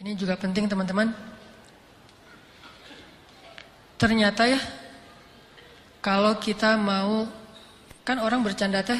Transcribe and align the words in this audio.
Ini 0.04 0.12
juga 0.20 0.36
penting 0.36 0.68
teman-teman. 0.68 1.16
Ternyata 3.96 4.52
ya, 4.52 4.60
kalau 6.04 6.36
kita 6.44 6.76
mau, 6.76 7.24
kan 8.04 8.20
orang 8.20 8.44
bercanda 8.44 8.84
teh 8.84 9.00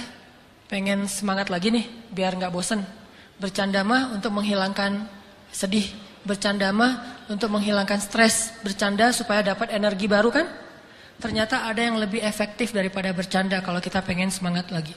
pengen 0.72 1.12
semangat 1.12 1.52
lagi 1.52 1.76
nih, 1.76 1.84
biar 2.16 2.40
nggak 2.40 2.56
bosen. 2.56 2.88
Bercanda 3.36 3.84
mah 3.84 4.16
untuk 4.16 4.32
menghilangkan 4.32 5.19
sedih, 5.51 5.87
bercanda 6.25 6.71
mah 6.71 7.23
untuk 7.31 7.51
menghilangkan 7.53 8.01
stres, 8.03 8.55
bercanda 8.65 9.11
supaya 9.15 9.45
dapat 9.45 9.71
energi 9.75 10.07
baru 10.11 10.31
kan? 10.31 10.47
Ternyata 11.21 11.69
ada 11.69 11.85
yang 11.85 12.01
lebih 12.01 12.25
efektif 12.25 12.73
daripada 12.73 13.13
bercanda 13.13 13.61
kalau 13.61 13.79
kita 13.79 14.01
pengen 14.01 14.33
semangat 14.33 14.73
lagi. 14.73 14.97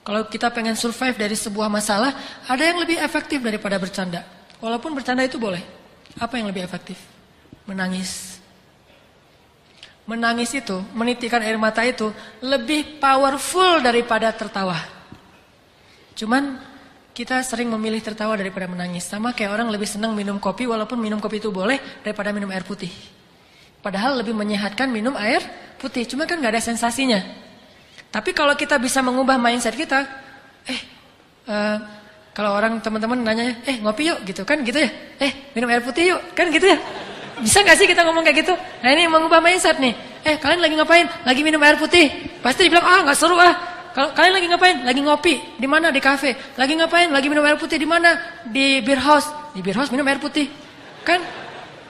Kalau 0.00 0.24
kita 0.26 0.48
pengen 0.48 0.74
survive 0.80 1.12
dari 1.12 1.36
sebuah 1.36 1.68
masalah, 1.68 2.16
ada 2.48 2.62
yang 2.64 2.80
lebih 2.80 2.96
efektif 2.96 3.44
daripada 3.44 3.76
bercanda. 3.76 4.24
Walaupun 4.56 4.96
bercanda 4.96 5.20
itu 5.20 5.36
boleh. 5.36 5.60
Apa 6.16 6.40
yang 6.40 6.48
lebih 6.48 6.64
efektif? 6.64 6.96
Menangis. 7.68 8.40
Menangis 10.08 10.56
itu, 10.56 10.80
menitikan 10.96 11.44
air 11.44 11.60
mata 11.60 11.84
itu 11.84 12.08
lebih 12.40 12.98
powerful 12.98 13.84
daripada 13.84 14.32
tertawa. 14.32 14.80
Cuman 16.16 16.58
kita 17.10 17.42
sering 17.42 17.68
memilih 17.68 17.98
tertawa 18.00 18.38
daripada 18.38 18.70
menangis. 18.70 19.06
Sama 19.06 19.34
kayak 19.34 19.50
orang 19.54 19.68
lebih 19.68 19.86
senang 19.86 20.14
minum 20.14 20.38
kopi 20.38 20.66
walaupun 20.66 20.96
minum 20.96 21.18
kopi 21.18 21.42
itu 21.42 21.50
boleh 21.50 21.78
daripada 22.06 22.30
minum 22.30 22.50
air 22.54 22.62
putih. 22.62 22.90
Padahal 23.80 24.20
lebih 24.20 24.36
menyehatkan 24.36 24.92
minum 24.92 25.16
air 25.16 25.40
putih. 25.80 26.04
Cuma 26.04 26.28
kan 26.28 26.38
nggak 26.38 26.52
ada 26.58 26.62
sensasinya. 26.62 27.20
Tapi 28.10 28.34
kalau 28.34 28.54
kita 28.58 28.76
bisa 28.76 29.00
mengubah 29.00 29.38
mindset 29.38 29.78
kita, 29.78 30.02
eh, 30.66 30.80
uh, 31.46 31.78
kalau 32.34 32.58
orang 32.58 32.82
teman-teman 32.82 33.22
nanya, 33.22 33.62
eh 33.64 33.78
ngopi 33.78 34.10
yuk 34.10 34.18
gitu 34.26 34.42
kan 34.42 34.60
gitu 34.66 34.82
ya, 34.82 34.90
eh 35.22 35.54
minum 35.54 35.70
air 35.70 35.80
putih 35.80 36.14
yuk 36.14 36.20
kan 36.34 36.50
gitu 36.50 36.66
ya. 36.66 36.78
Bisa 37.40 37.64
nggak 37.64 37.76
sih 37.78 37.86
kita 37.88 38.04
ngomong 38.04 38.26
kayak 38.26 38.44
gitu? 38.44 38.52
Nah 38.52 38.90
ini 38.92 39.08
mengubah 39.08 39.40
mindset 39.40 39.80
nih. 39.80 39.94
Eh 40.26 40.36
kalian 40.36 40.60
lagi 40.60 40.74
ngapain? 40.76 41.06
Lagi 41.24 41.40
minum 41.40 41.62
air 41.64 41.80
putih. 41.80 42.12
Pasti 42.44 42.68
dibilang 42.68 42.84
ah 42.84 43.00
nggak 43.06 43.16
seru 43.16 43.38
ah. 43.38 43.69
Kalau 43.90 44.14
kalian 44.14 44.34
lagi 44.38 44.46
ngapain? 44.46 44.76
Lagi 44.86 45.00
ngopi. 45.02 45.34
Di 45.58 45.66
mana? 45.66 45.90
Di 45.90 45.98
kafe. 45.98 46.36
Lagi 46.54 46.78
ngapain? 46.78 47.10
Lagi 47.10 47.26
minum 47.26 47.42
air 47.42 47.58
putih 47.58 47.78
di 47.78 47.88
mana? 47.88 48.42
Di 48.46 48.78
beer 48.82 49.02
house. 49.02 49.26
Di 49.50 49.60
beer 49.60 49.74
house 49.74 49.90
minum 49.90 50.06
air 50.06 50.22
putih. 50.22 50.46
Kan 51.02 51.18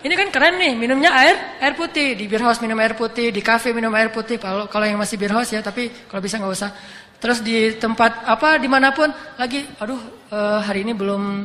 ini 0.00 0.16
kan 0.16 0.32
keren 0.32 0.56
nih, 0.56 0.72
minumnya 0.80 1.12
air 1.12 1.36
air 1.60 1.76
putih. 1.76 2.16
Di 2.16 2.24
beer 2.24 2.40
house 2.40 2.64
minum 2.64 2.80
air 2.80 2.96
putih, 2.96 3.28
di 3.28 3.44
kafe 3.44 3.76
minum 3.76 3.92
air 3.92 4.08
putih. 4.08 4.40
Kalau 4.40 4.64
kalau 4.64 4.88
yang 4.88 4.96
masih 4.96 5.20
beer 5.20 5.32
house 5.32 5.52
ya, 5.52 5.60
tapi 5.60 5.92
kalau 6.08 6.24
bisa 6.24 6.40
nggak 6.40 6.52
usah. 6.56 6.72
Terus 7.20 7.44
di 7.44 7.76
tempat 7.76 8.24
apa 8.24 8.56
di 8.56 8.64
mana 8.64 8.96
pun 8.96 9.12
lagi, 9.36 9.68
aduh 9.76 10.00
uh, 10.32 10.64
hari 10.64 10.88
ini 10.88 10.96
belum 10.96 11.44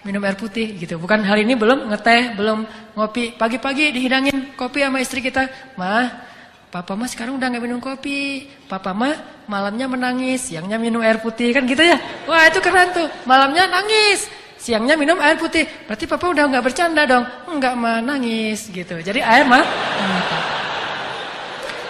minum 0.00 0.22
air 0.24 0.32
putih 0.32 0.80
gitu. 0.80 0.96
Bukan 0.96 1.20
hari 1.28 1.44
ini 1.44 1.60
belum 1.60 1.92
ngeteh, 1.92 2.40
belum 2.40 2.64
ngopi. 2.96 3.36
Pagi-pagi 3.36 3.92
dihidangin 3.92 4.56
kopi 4.56 4.80
sama 4.80 5.04
istri 5.04 5.20
kita. 5.20 5.76
Mah, 5.76 6.29
papa 6.70 6.94
mah 6.94 7.10
sekarang 7.10 7.36
udah 7.36 7.50
nggak 7.50 7.64
minum 7.66 7.82
kopi. 7.82 8.46
Papa 8.70 8.94
mah 8.94 9.44
malamnya 9.50 9.90
menangis, 9.90 10.48
siangnya 10.48 10.78
minum 10.78 11.02
air 11.02 11.18
putih 11.18 11.50
kan 11.50 11.66
gitu 11.66 11.82
ya. 11.82 11.98
Wah 12.30 12.46
itu 12.46 12.62
keren 12.62 12.94
tuh. 12.94 13.10
Malamnya 13.26 13.66
nangis, 13.66 14.30
siangnya 14.56 14.94
minum 14.94 15.18
air 15.18 15.36
putih. 15.36 15.66
Berarti 15.90 16.06
papa 16.06 16.30
udah 16.30 16.46
nggak 16.46 16.64
bercanda 16.64 17.02
dong. 17.04 17.26
Enggak 17.50 17.74
mah 17.74 17.98
nangis 17.98 18.70
gitu. 18.70 19.02
Jadi 19.02 19.20
air 19.20 19.44
mah 19.44 19.66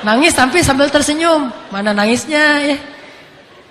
nangis 0.01 0.33
sampai 0.33 0.65
sambil 0.65 0.89
tersenyum. 0.89 1.53
Mana 1.69 1.93
nangisnya 1.93 2.45
ya. 2.65 2.77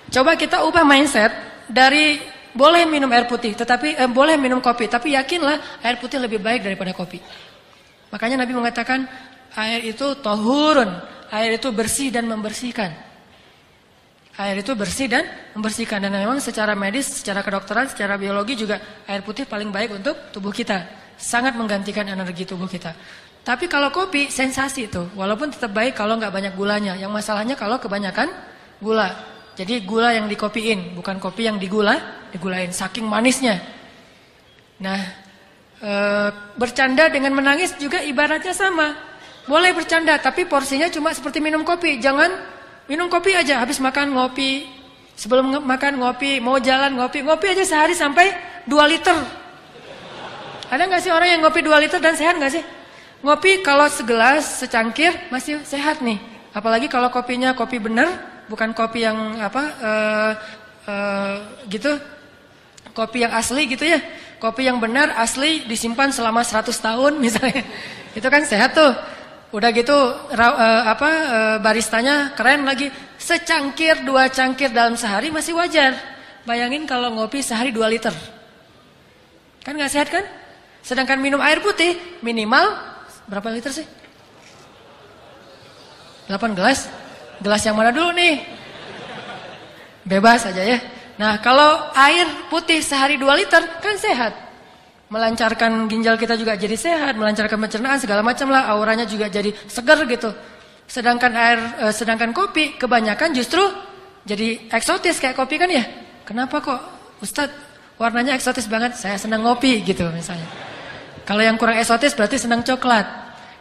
Coba 0.09 0.37
kita 0.37 0.65
ubah 0.65 0.85
mindset 0.85 1.33
dari 1.69 2.17
boleh 2.49 2.85
minum 2.89 3.09
air 3.13 3.29
putih, 3.29 3.53
tetapi 3.53 3.93
eh, 3.93 4.09
boleh 4.09 4.33
minum 4.37 4.57
kopi, 4.57 4.89
tapi 4.89 5.13
yakinlah 5.13 5.85
air 5.85 6.01
putih 6.01 6.17
lebih 6.17 6.41
baik 6.41 6.65
daripada 6.65 6.97
kopi. 6.97 7.21
Makanya 8.09 8.41
Nabi 8.41 8.57
mengatakan 8.57 9.05
air 9.55 9.81
itu 9.85 10.17
tohurun, 10.19 10.89
air 11.33 11.57
itu 11.57 11.69
bersih 11.73 12.13
dan 12.13 12.29
membersihkan. 12.29 12.91
Air 14.39 14.63
itu 14.63 14.71
bersih 14.71 15.11
dan 15.11 15.27
membersihkan 15.51 15.99
dan 15.99 16.15
memang 16.15 16.39
secara 16.39 16.71
medis, 16.71 17.19
secara 17.19 17.43
kedokteran, 17.43 17.91
secara 17.91 18.15
biologi 18.15 18.55
juga 18.55 18.79
air 19.03 19.19
putih 19.19 19.43
paling 19.43 19.67
baik 19.67 19.99
untuk 19.99 20.15
tubuh 20.31 20.55
kita. 20.55 20.87
Sangat 21.19 21.59
menggantikan 21.59 22.07
energi 22.07 22.47
tubuh 22.47 22.63
kita. 22.63 22.95
Tapi 23.43 23.67
kalau 23.67 23.91
kopi 23.91 24.31
sensasi 24.31 24.87
itu, 24.87 25.11
walaupun 25.11 25.51
tetap 25.51 25.75
baik 25.75 25.91
kalau 25.99 26.15
nggak 26.15 26.31
banyak 26.31 26.53
gulanya. 26.55 26.95
Yang 26.95 27.11
masalahnya 27.19 27.59
kalau 27.59 27.75
kebanyakan 27.83 28.31
gula. 28.79 29.11
Jadi 29.59 29.83
gula 29.83 30.15
yang 30.15 30.31
dikopiin, 30.31 30.95
bukan 30.95 31.19
kopi 31.19 31.51
yang 31.51 31.59
digula, 31.59 31.99
digulain 32.31 32.71
saking 32.71 33.03
manisnya. 33.03 33.59
Nah, 34.79 34.99
e, 35.83 35.91
bercanda 36.55 37.11
dengan 37.11 37.35
menangis 37.35 37.75
juga 37.75 37.99
ibaratnya 37.99 38.55
sama. 38.55 39.08
Boleh 39.49 39.73
bercanda, 39.73 40.13
tapi 40.21 40.45
porsinya 40.45 40.85
cuma 40.93 41.09
seperti 41.09 41.41
minum 41.41 41.65
kopi. 41.65 41.97
Jangan 41.97 42.29
minum 42.85 43.09
kopi 43.09 43.33
aja, 43.33 43.57
habis 43.57 43.81
makan 43.81 44.13
ngopi. 44.13 44.69
Sebelum 45.17 45.65
makan 45.65 45.97
ngopi, 45.97 46.37
mau 46.37 46.61
jalan 46.61 46.93
ngopi, 46.93 47.25
ngopi 47.25 47.57
aja 47.57 47.65
sehari 47.65 47.97
sampai 47.97 48.29
2 48.69 48.77
liter. 48.85 49.17
Ada 50.69 50.85
nggak 50.85 51.01
sih 51.01 51.09
orang 51.09 51.33
yang 51.33 51.41
ngopi 51.41 51.65
2 51.65 51.81
liter 51.81 51.97
dan 51.97 52.13
sehat 52.13 52.37
nggak 52.37 52.53
sih? 52.53 52.63
Ngopi 53.25 53.65
kalau 53.65 53.89
segelas, 53.89 54.61
secangkir 54.61 55.11
masih 55.33 55.65
sehat 55.65 56.05
nih. 56.05 56.21
Apalagi 56.53 56.85
kalau 56.85 57.09
kopinya 57.09 57.57
kopi 57.57 57.81
bener, 57.81 58.05
bukan 58.45 58.73
kopi 58.77 59.01
yang 59.05 59.17
apa 59.41 59.63
uh, 59.81 60.31
uh, 60.89 61.33
gitu 61.69 61.93
kopi 62.97 63.21
yang 63.23 63.31
asli 63.37 63.69
gitu 63.69 63.85
ya 63.85 64.01
kopi 64.41 64.65
yang 64.65 64.81
benar 64.81 65.13
asli 65.21 65.63
disimpan 65.69 66.09
selama 66.09 66.41
100 66.41 66.73
tahun 66.73 67.13
misalnya 67.21 67.61
itu 68.17 68.25
kan 68.25 68.43
sehat 68.43 68.73
tuh 68.73 68.91
udah 69.49 69.69
gitu 69.73 69.93
uh, 69.93 70.83
apa 70.85 71.09
uh, 71.09 71.57
baristanya 71.57 72.37
keren 72.37 72.65
lagi 72.67 72.89
secangkir 73.17 74.05
dua 74.05 74.29
cangkir 74.29 74.69
dalam 74.69 74.93
sehari 74.93 75.33
masih 75.33 75.57
wajar 75.57 75.97
bayangin 76.45 76.85
kalau 76.85 77.09
ngopi 77.13 77.41
sehari 77.41 77.69
2 77.73 77.93
liter 77.93 78.13
kan 79.65 79.73
nggak 79.75 79.91
sehat 79.91 80.09
kan 80.09 80.25
sedangkan 80.85 81.19
minum 81.19 81.41
air 81.41 81.59
putih 81.61 81.97
minimal 82.21 82.77
berapa 83.27 83.49
liter 83.53 83.73
sih 83.73 83.85
8 86.29 86.57
gelas 86.57 86.89
Gelas 87.39 87.63
yang 87.63 87.75
mana 87.79 87.95
dulu 87.95 88.11
nih? 88.11 88.43
Bebas 90.03 90.43
aja 90.43 90.59
ya. 90.59 90.79
Nah 91.15 91.39
kalau 91.39 91.91
air 91.95 92.27
putih 92.51 92.83
sehari 92.83 93.15
2 93.15 93.39
liter 93.39 93.63
kan 93.79 93.95
sehat. 93.95 94.35
Melancarkan 95.09 95.89
ginjal 95.89 96.21
kita 96.21 96.37
juga 96.37 96.53
jadi 96.53 96.77
sehat, 96.77 97.17
melancarkan 97.17 97.57
pencernaan 97.57 97.97
segala 97.97 98.21
macam 98.21 98.53
lah, 98.53 98.69
auranya 98.69 99.09
juga 99.09 99.25
jadi 99.25 99.49
segar 99.65 100.05
gitu. 100.05 100.29
Sedangkan 100.85 101.33
air, 101.33 101.59
eh, 101.81 101.93
sedangkan 101.93 102.29
kopi 102.29 102.77
kebanyakan 102.77 103.33
justru 103.33 103.61
jadi 104.21 104.69
eksotis 104.69 105.17
kayak 105.17 105.33
kopi 105.33 105.57
kan 105.57 105.65
ya. 105.65 105.81
Kenapa 106.29 106.61
kok 106.61 106.79
Ustadz 107.25 107.57
warnanya 107.97 108.37
eksotis 108.37 108.69
banget? 108.69 108.93
Saya 108.93 109.17
senang 109.17 109.41
ngopi 109.41 109.81
gitu 109.81 110.05
misalnya. 110.13 110.45
Kalau 111.25 111.41
yang 111.41 111.57
kurang 111.57 111.81
eksotis 111.81 112.13
berarti 112.13 112.37
senang 112.37 112.61
coklat. 112.61 113.05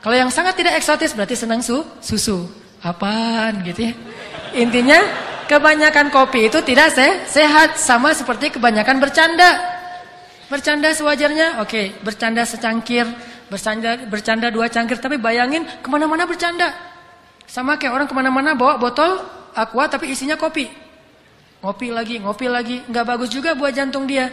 Kalau 0.04 0.16
yang 0.16 0.28
sangat 0.28 0.52
tidak 0.56 0.76
eksotis 0.76 1.16
berarti 1.16 1.32
senang 1.32 1.64
su 1.64 1.80
susu. 2.04 2.44
Apaan 2.84 3.64
gitu 3.64 3.88
ya. 3.88 3.92
Intinya 4.52 5.00
kebanyakan 5.48 6.12
kopi 6.12 6.52
itu 6.52 6.60
tidak 6.60 6.92
se 6.92 7.08
sehat 7.28 7.80
sama 7.80 8.12
seperti 8.12 8.52
kebanyakan 8.52 9.00
bercanda. 9.00 9.77
Bercanda 10.48 10.88
sewajarnya, 10.96 11.60
oke, 11.60 11.68
okay. 11.68 11.86
bercanda 12.00 12.40
secangkir, 12.48 13.04
bercanda 13.52 14.00
bercanda 14.08 14.48
dua 14.48 14.72
cangkir, 14.72 14.96
tapi 14.96 15.20
bayangin 15.20 15.68
ke 15.84 15.88
mana-mana 15.92 16.24
bercanda. 16.24 16.72
Sama 17.44 17.76
kayak 17.76 17.92
orang 17.92 18.08
ke 18.08 18.16
mana-mana 18.16 18.56
bawa 18.56 18.80
botol 18.80 19.20
aqua 19.52 19.84
tapi 19.92 20.12
isinya 20.12 20.40
kopi. 20.40 20.72
Ngopi 21.60 21.92
lagi, 21.92 22.16
ngopi 22.16 22.46
lagi, 22.48 22.80
nggak 22.88 23.04
bagus 23.04 23.28
juga 23.28 23.52
buat 23.52 23.76
jantung 23.76 24.08
dia. 24.08 24.32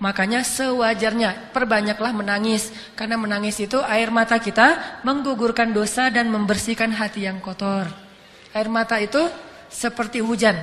Makanya 0.00 0.40
sewajarnya 0.40 1.52
perbanyaklah 1.52 2.12
menangis 2.16 2.72
karena 2.96 3.20
menangis 3.20 3.60
itu 3.60 3.76
air 3.84 4.08
mata 4.08 4.40
kita 4.40 5.00
menggugurkan 5.04 5.72
dosa 5.72 6.08
dan 6.08 6.32
membersihkan 6.32 6.96
hati 6.96 7.28
yang 7.28 7.44
kotor. 7.44 7.88
Air 8.56 8.68
mata 8.72 8.96
itu 9.00 9.20
seperti 9.68 10.24
hujan. 10.24 10.56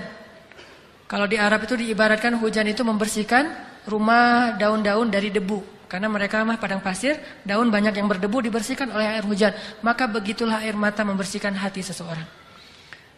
Kalau 1.09 1.25
di 1.25 1.37
Arab 1.41 1.65
itu 1.65 1.73
diibaratkan 1.73 2.37
hujan 2.37 2.69
itu 2.69 2.85
membersihkan 2.85 3.68
rumah 3.89 4.53
daun-daun 4.55 5.09
dari 5.09 5.33
debu. 5.33 5.81
Karena 5.89 6.05
mereka 6.05 6.45
mah 6.45 6.61
padang 6.61 6.85
pasir, 6.85 7.17
daun 7.41 7.73
banyak 7.73 7.97
yang 7.97 8.05
berdebu 8.05 8.45
dibersihkan 8.45 8.93
oleh 8.93 9.17
air 9.17 9.25
hujan. 9.25 9.49
Maka 9.81 10.05
begitulah 10.05 10.61
air 10.61 10.77
mata 10.77 11.01
membersihkan 11.01 11.57
hati 11.57 11.81
seseorang. 11.81 12.29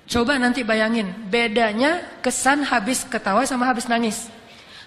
Coba 0.07 0.39
nanti 0.39 0.63
bayangin 0.63 1.11
bedanya 1.27 1.99
kesan 2.23 2.63
habis 2.63 3.03
ketawa 3.03 3.43
sama 3.43 3.67
habis 3.67 3.91
nangis. 3.91 4.31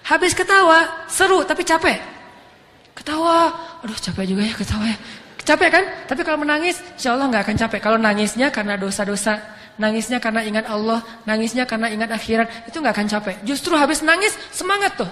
Habis 0.01 0.33
ketawa, 0.33 1.05
seru 1.05 1.45
tapi 1.45 1.61
capek. 1.61 2.01
Ketawa, 2.97 3.53
aduh 3.85 3.97
capek 3.97 4.33
juga 4.33 4.41
ya 4.45 4.53
ketawa 4.57 4.85
ya. 4.89 4.97
Capek 5.45 5.69
kan? 5.69 5.85
Tapi 6.09 6.21
kalau 6.25 6.41
menangis, 6.41 6.81
insya 6.97 7.13
Allah 7.13 7.29
nggak 7.29 7.43
akan 7.45 7.57
capek. 7.57 7.79
Kalau 7.85 7.97
nangisnya 8.01 8.49
karena 8.49 8.81
dosa-dosa, 8.81 9.37
nangisnya 9.77 10.17
karena 10.17 10.41
ingat 10.41 10.65
Allah, 10.65 11.05
nangisnya 11.29 11.69
karena 11.69 11.93
ingat 11.93 12.09
akhirat, 12.09 12.65
itu 12.65 12.81
nggak 12.81 12.93
akan 12.97 13.07
capek. 13.09 13.35
Justru 13.45 13.77
habis 13.77 14.01
nangis, 14.01 14.33
semangat 14.49 14.97
tuh. 14.97 15.09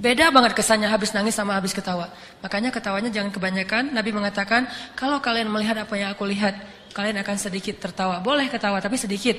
Beda 0.00 0.32
banget 0.32 0.56
kesannya 0.56 0.88
habis 0.88 1.12
nangis 1.12 1.36
sama 1.36 1.52
habis 1.52 1.76
ketawa. 1.76 2.08
Makanya 2.40 2.72
ketawanya 2.72 3.12
jangan 3.12 3.28
kebanyakan. 3.28 3.92
Nabi 3.92 4.10
mengatakan, 4.16 4.64
kalau 4.96 5.20
kalian 5.20 5.52
melihat 5.52 5.76
apa 5.76 5.92
yang 6.00 6.08
aku 6.16 6.24
lihat, 6.24 6.56
kalian 6.96 7.20
akan 7.20 7.36
sedikit 7.36 7.76
tertawa. 7.76 8.24
Boleh 8.24 8.48
ketawa, 8.48 8.80
tapi 8.80 8.96
sedikit. 8.96 9.36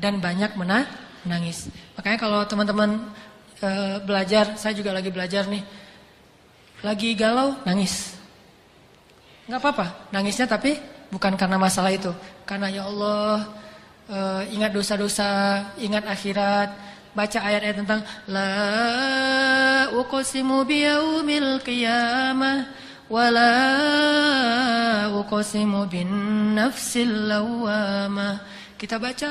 Dan 0.00 0.16
banyak 0.16 0.56
menangis. 0.56 1.68
Makanya 2.00 2.16
kalau 2.16 2.40
teman-teman 2.48 3.12
e, 3.60 3.68
belajar, 4.00 4.56
saya 4.56 4.72
juga 4.72 4.96
lagi 4.96 5.12
belajar 5.12 5.44
nih. 5.44 5.60
Lagi 6.80 7.12
galau, 7.12 7.60
nangis 7.68 8.18
nggak 9.48 9.60
apa-apa 9.64 10.12
nangisnya 10.12 10.44
tapi 10.44 10.76
bukan 11.08 11.32
karena 11.32 11.56
masalah 11.56 11.88
itu 11.88 12.12
karena 12.44 12.68
ya 12.68 12.84
Allah 12.84 13.48
uh, 14.12 14.42
ingat 14.52 14.76
dosa-dosa 14.76 15.64
ingat 15.80 16.04
akhirat 16.04 16.68
baca 17.18 17.38
ayat-ayat 17.42 17.76
tentang 17.82 18.00
la 18.30 18.54
uqsimu 19.90 20.62
biyaumil 20.62 21.58
qiyamah 21.66 22.70
wala 23.10 23.54
uqsimu 25.18 25.90
bin 25.90 26.06
nafsil 26.54 27.10
lawamah 27.26 28.38
kita 28.78 28.94
baca 29.02 29.30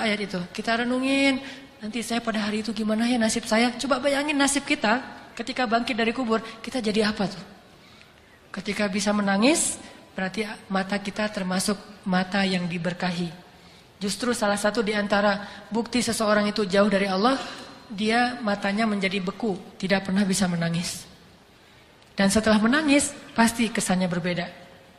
ayat 0.00 0.24
itu 0.24 0.40
kita 0.56 0.80
renungin. 0.80 1.36
Nanti 1.84 2.00
saya 2.00 2.24
pada 2.24 2.40
hari 2.40 2.64
itu 2.64 2.72
gimana 2.72 3.04
ya 3.04 3.20
nasib 3.20 3.44
saya? 3.44 3.76
Coba 3.76 4.00
bayangin 4.00 4.36
nasib 4.36 4.64
kita 4.64 5.04
ketika 5.36 5.68
bangkit 5.68 5.92
dari 5.92 6.16
kubur 6.16 6.40
kita 6.64 6.80
jadi 6.80 7.12
apa 7.12 7.28
tuh? 7.28 7.44
Ketika 8.50 8.88
bisa 8.88 9.12
menangis, 9.12 9.76
berarti 10.16 10.48
mata 10.72 10.96
kita 10.96 11.28
termasuk 11.28 11.76
mata 12.08 12.40
yang 12.44 12.64
diberkahi. 12.66 13.49
Justru 14.00 14.32
salah 14.32 14.56
satu 14.56 14.80
di 14.80 14.96
antara 14.96 15.44
bukti 15.68 16.00
seseorang 16.00 16.48
itu 16.48 16.64
jauh 16.64 16.88
dari 16.88 17.04
Allah, 17.04 17.36
dia 17.92 18.40
matanya 18.40 18.88
menjadi 18.88 19.20
beku, 19.20 19.60
tidak 19.76 20.08
pernah 20.08 20.24
bisa 20.24 20.48
menangis. 20.48 21.04
Dan 22.16 22.32
setelah 22.32 22.56
menangis, 22.56 23.12
pasti 23.36 23.68
kesannya 23.68 24.08
berbeda 24.08 24.48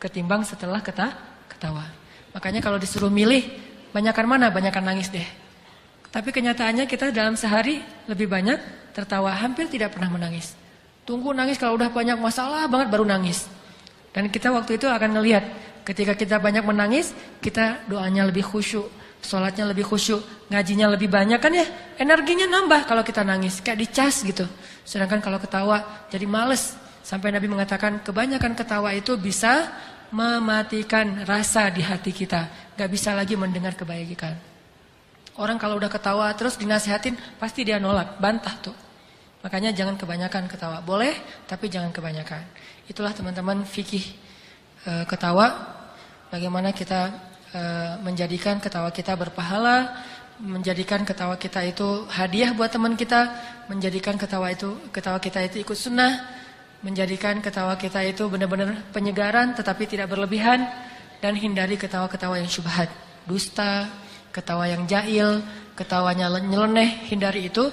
ketimbang 0.01 0.41
setelah 0.41 0.81
keta 0.81 1.13
ketawa. 1.45 1.85
Makanya 2.33 2.57
kalau 2.65 2.81
disuruh 2.81 3.13
milih, 3.13 3.45
banyakkan 3.93 4.25
mana? 4.25 4.49
Banyakkan 4.49 4.81
nangis 4.81 5.13
deh. 5.13 5.25
Tapi 6.09 6.33
kenyataannya 6.33 6.89
kita 6.89 7.13
dalam 7.13 7.37
sehari 7.37 7.85
lebih 8.09 8.25
banyak 8.25 8.57
tertawa, 8.97 9.31
hampir 9.37 9.69
tidak 9.69 9.93
pernah 9.93 10.09
menangis. 10.09 10.57
Tunggu 11.05 11.31
nangis 11.31 11.61
kalau 11.61 11.77
udah 11.77 11.93
banyak 11.93 12.17
masalah 12.17 12.65
banget 12.65 12.89
baru 12.89 13.05
nangis. 13.05 13.45
Dan 14.11 14.27
kita 14.27 14.51
waktu 14.51 14.75
itu 14.75 14.89
akan 14.89 15.21
ngelihat 15.21 15.43
ketika 15.87 16.13
kita 16.13 16.37
banyak 16.37 16.65
menangis, 16.65 17.13
kita 17.39 17.85
doanya 17.89 18.27
lebih 18.27 18.45
khusyuk, 18.45 18.87
sholatnya 19.21 19.69
lebih 19.69 19.85
khusyuk, 19.85 20.21
ngajinya 20.49 20.87
lebih 20.93 21.07
banyak 21.07 21.39
kan 21.41 21.53
ya, 21.53 21.65
energinya 21.97 22.49
nambah 22.49 22.89
kalau 22.89 23.05
kita 23.05 23.21
nangis, 23.21 23.61
kayak 23.61 23.79
dicas 23.81 24.25
gitu. 24.25 24.45
Sedangkan 24.85 25.21
kalau 25.21 25.37
ketawa 25.37 26.07
jadi 26.09 26.25
males. 26.25 26.77
Sampai 27.01 27.33
Nabi 27.33 27.49
mengatakan 27.49 28.05
kebanyakan 28.05 28.53
ketawa 28.53 28.93
itu 28.93 29.17
bisa 29.17 29.73
mematikan 30.13 31.25
rasa 31.25 31.71
di 31.73 31.81
hati 31.81 32.13
kita, 32.13 32.73
gak 32.77 32.89
bisa 32.91 33.15
lagi 33.17 33.33
mendengar 33.33 33.73
kebaikan. 33.73 34.37
Orang 35.39 35.57
kalau 35.57 35.79
udah 35.79 35.87
ketawa 35.87 36.29
terus 36.35 36.59
dinasehatin 36.59 37.15
pasti 37.39 37.63
dia 37.63 37.79
nolak, 37.79 38.19
bantah 38.19 38.53
tuh. 38.59 38.75
Makanya 39.41 39.73
jangan 39.73 39.97
kebanyakan 39.97 40.45
ketawa. 40.45 40.83
Boleh, 40.85 41.17
tapi 41.49 41.65
jangan 41.71 41.89
kebanyakan. 41.89 42.45
Itulah 42.85 43.09
teman-teman 43.15 43.65
fikih 43.65 44.05
e, 44.85 44.91
ketawa. 45.09 45.70
Bagaimana 46.31 46.71
kita 46.71 47.11
e, 47.51 47.61
menjadikan 47.99 48.63
ketawa 48.63 48.87
kita 48.87 49.19
berpahala, 49.19 49.99
menjadikan 50.39 51.03
ketawa 51.03 51.35
kita 51.35 51.59
itu 51.67 52.07
hadiah 52.07 52.55
buat 52.55 52.71
teman 52.71 52.95
kita, 52.95 53.35
menjadikan 53.67 54.15
ketawa 54.15 54.47
itu 54.55 54.79
ketawa 54.95 55.19
kita 55.19 55.43
itu 55.43 55.59
ikut 55.59 55.75
sunnah, 55.75 56.23
menjadikan 56.81 57.43
ketawa 57.43 57.75
kita 57.75 57.99
itu 58.07 58.31
benar-benar 58.31 58.79
penyegaran 58.95 59.53
tetapi 59.59 59.85
tidak 59.91 60.07
berlebihan 60.07 60.65
dan 61.19 61.35
hindari 61.35 61.75
ketawa-ketawa 61.75 62.39
yang 62.39 62.47
syubhat, 62.47 62.87
dusta, 63.27 63.91
ketawa 64.31 64.65
yang 64.71 64.87
jahil, 64.87 65.43
ketawanya 65.75 66.31
nyeleneh, 66.31 67.11
hindari 67.11 67.51
itu 67.51 67.69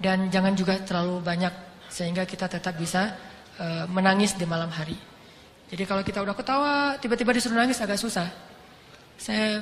dan 0.00 0.32
jangan 0.32 0.56
juga 0.56 0.80
terlalu 0.82 1.20
banyak 1.22 1.52
sehingga 1.92 2.24
kita 2.24 2.48
tetap 2.48 2.74
bisa 2.74 3.14
uh, 3.60 3.84
menangis 3.86 4.34
di 4.34 4.48
malam 4.48 4.72
hari. 4.72 4.96
Jadi 5.68 5.82
kalau 5.84 6.00
kita 6.00 6.24
udah 6.24 6.32
ketawa, 6.32 6.96
tiba-tiba 6.96 7.30
disuruh 7.36 7.60
nangis 7.60 7.76
agak 7.80 8.00
susah. 8.00 8.24
Saya 9.20 9.60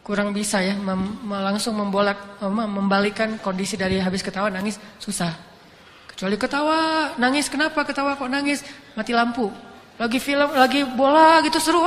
kurang 0.00 0.32
bisa 0.32 0.64
ya 0.64 0.72
mem 0.72 1.20
langsung 1.28 1.76
membolak 1.76 2.40
membalikan 2.48 3.36
kondisi 3.44 3.76
dari 3.76 4.00
habis 4.00 4.24
ketawa 4.24 4.48
nangis 4.48 4.80
susah. 4.96 5.36
Kecuali 6.08 6.40
ketawa, 6.40 7.12
nangis 7.20 7.52
kenapa 7.52 7.84
ketawa 7.84 8.16
kok 8.16 8.30
nangis? 8.32 8.64
Mati 8.96 9.12
lampu. 9.12 9.52
Lagi 10.00 10.16
film, 10.22 10.48
lagi 10.54 10.86
bola 10.96 11.42
gitu 11.44 11.58
seru, 11.60 11.82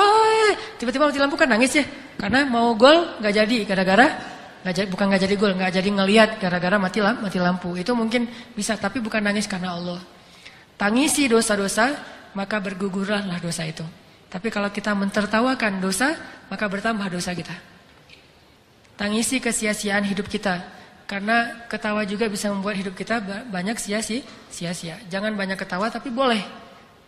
tiba-tiba 0.77 1.09
mati 1.09 1.19
lampu 1.19 1.39
kan 1.39 1.49
nangis 1.49 1.81
ya. 1.81 1.85
Karena 2.19 2.45
mau 2.45 2.77
gol 2.77 3.17
nggak 3.23 3.33
jadi 3.33 3.57
gara-gara 3.65 4.07
Nggak 4.61 4.93
bukan 4.93 5.05
nggak 5.09 5.21
jadi 5.25 5.35
gol, 5.41 5.53
nggak 5.57 5.73
jadi 5.73 5.89
ngelihat 5.89 6.29
gara-gara 6.37 6.77
mati 6.77 7.01
lampu, 7.01 7.19
mati 7.25 7.39
lampu. 7.41 7.69
Itu 7.73 7.97
mungkin 7.97 8.29
bisa, 8.53 8.77
tapi 8.77 9.01
bukan 9.01 9.25
nangis 9.25 9.49
karena 9.49 9.73
Allah. 9.73 9.97
Tangisi 10.77 11.25
dosa-dosa, 11.25 11.97
maka 12.33 12.59
bergugurlah 12.59 13.23
dosa 13.39 13.67
itu. 13.67 13.83
Tapi 14.31 14.47
kalau 14.47 14.71
kita 14.71 14.95
mentertawakan 14.95 15.83
dosa, 15.83 16.15
maka 16.47 16.65
bertambah 16.71 17.03
dosa 17.11 17.35
kita. 17.35 17.51
Tangisi 18.95 19.43
kesia-siaan 19.43 20.07
hidup 20.07 20.31
kita. 20.31 20.79
Karena 21.03 21.67
ketawa 21.67 22.07
juga 22.07 22.31
bisa 22.31 22.47
membuat 22.47 22.79
hidup 22.79 22.95
kita 22.95 23.19
banyak 23.51 23.75
sia-sia. 23.75 24.95
Jangan 25.11 25.35
banyak 25.35 25.59
ketawa, 25.59 25.91
tapi 25.91 26.07
boleh 26.07 26.39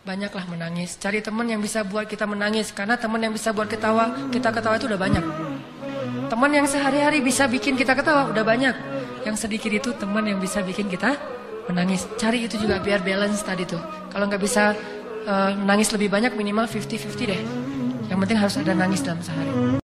banyaklah 0.04 0.44
menangis. 0.44 1.00
Cari 1.00 1.24
teman 1.24 1.48
yang 1.48 1.64
bisa 1.64 1.80
buat 1.80 2.04
kita 2.04 2.28
menangis. 2.28 2.68
Karena 2.76 3.00
teman 3.00 3.24
yang 3.24 3.32
bisa 3.32 3.56
buat 3.56 3.64
ketawa, 3.64 4.28
kita 4.28 4.52
ketawa 4.52 4.76
itu 4.76 4.84
udah 4.92 5.00
banyak. 5.00 5.24
Teman 6.28 6.50
yang 6.52 6.68
sehari-hari 6.68 7.24
bisa 7.24 7.48
bikin 7.48 7.80
kita 7.80 7.96
ketawa 7.96 8.28
udah 8.28 8.44
banyak. 8.44 8.76
Yang 9.24 9.48
sedikit 9.48 9.72
itu 9.72 9.96
teman 9.96 10.28
yang 10.28 10.36
bisa 10.36 10.60
bikin 10.60 10.92
kita 10.92 11.16
menangis. 11.72 12.04
Cari 12.20 12.44
itu 12.44 12.60
juga 12.60 12.84
biar 12.84 13.00
balance 13.00 13.40
tadi 13.40 13.64
tuh. 13.64 13.80
Kalau 14.12 14.28
nggak 14.28 14.42
bisa 14.44 14.76
uh, 15.24 15.52
nangis 15.64 15.90
lebih 15.92 16.08
banyak 16.12 16.32
minimal 16.36 16.68
50-50 16.68 17.30
deh. 17.32 17.40
Yang 18.08 18.18
penting 18.20 18.38
harus 18.38 18.56
ada 18.60 18.72
nangis 18.76 19.00
dalam 19.00 19.20
sehari. 19.24 19.83